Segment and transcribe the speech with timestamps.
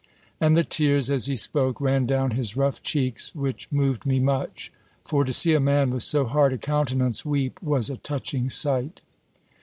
[0.39, 4.73] And the tears, as he spoke, ran down his rough cheeks; which moved me much;
[5.05, 9.01] for to see a man with so hard a countenance weep, was a touching sight.